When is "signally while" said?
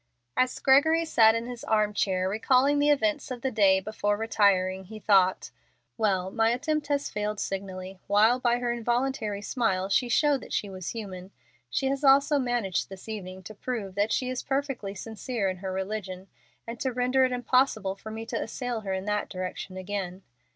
7.39-8.39